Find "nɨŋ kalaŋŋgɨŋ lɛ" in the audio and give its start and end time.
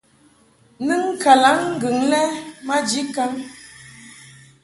0.85-2.21